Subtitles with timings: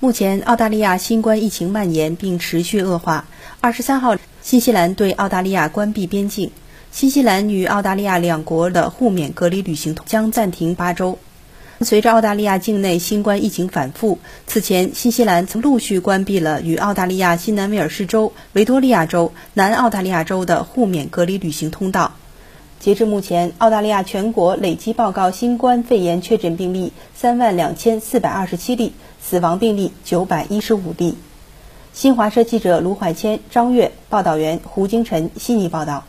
[0.00, 3.24] 目前，澳大利亚新冠疫情蔓延并持续恶化。
[3.60, 6.52] 二十三号，新西兰对澳大利亚关闭边境，
[6.92, 11.18] 新西兰与澳大利亚两国的互免隔离旅行将暂停八周。
[11.80, 22.14] 随着澳大利亚境内新冠疫情反复，此前新西兰曾陆续关闭了与澳大利亚新南威尔士州、维多利亚州、南澳大利亚州的互免隔离旅行通道。
[22.80, 31.16] 截至目前，澳大利亚全国累计报告新冠肺炎确诊病例三万两千四百二十七例，死亡病例九百一十五例。
[31.92, 36.04] 新华社记者卢怀谦、张悦，报道员胡京晨悉尼报道。